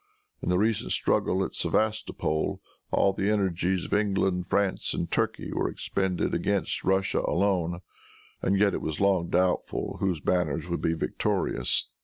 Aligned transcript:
In 0.41 0.49
the 0.49 0.57
recent 0.57 0.91
struggle 0.93 1.43
at 1.45 1.53
Sevastopol 1.53 2.59
all 2.89 3.13
the 3.13 3.29
energies 3.29 3.85
of 3.85 3.93
England, 3.93 4.47
France 4.47 4.95
and 4.95 5.11
Turkey 5.11 5.53
were 5.53 5.69
expended 5.69 6.33
against 6.33 6.83
Russia 6.83 7.19
alone, 7.21 7.81
and 8.41 8.57
yet 8.57 8.73
it 8.73 8.81
was 8.81 8.99
long 8.99 9.29
doubtful 9.29 9.97
whose 9.99 10.19
banners 10.19 10.67
would 10.69 10.81
be 10.81 10.95
victorious. 10.95 11.87